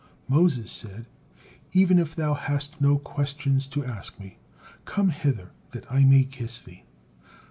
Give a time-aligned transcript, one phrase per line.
[0.27, 1.05] Moses said,
[1.73, 4.37] "Even if thou hast no questions to ask to me,
[4.83, 6.85] come hither, that I may kiss thee."